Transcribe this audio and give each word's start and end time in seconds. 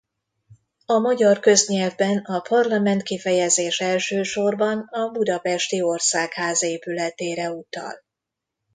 A 0.85 0.97
magyar 0.97 1.39
köznyelvben 1.39 2.17
a 2.17 2.39
parlament 2.39 3.03
kifejezés 3.03 3.79
elsősorban 3.79 4.79
a 4.79 5.11
budapesti 5.11 5.81
Országház 5.81 6.63
épületére 6.63 7.51
utal. 7.51 8.01